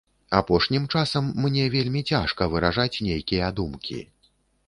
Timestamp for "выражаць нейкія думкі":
2.53-3.99